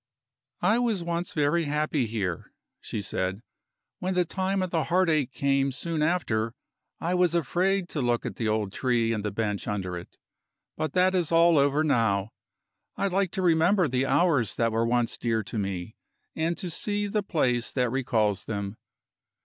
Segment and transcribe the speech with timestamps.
[0.63, 3.43] "I was once very happy here," she said.
[3.99, 6.55] "When the time of the heartache came soon after,
[6.99, 10.17] I was afraid to look at the old tree and the bench under it.
[10.75, 12.31] But that is all over now.
[12.97, 15.95] I like to remember the hours that were once dear to me,
[16.35, 18.77] and to see the place that recalls them.